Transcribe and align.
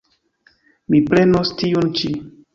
Mi 0.95 1.03
prenos 1.11 1.53
tiun 1.61 1.95
ĉi. 2.01 2.13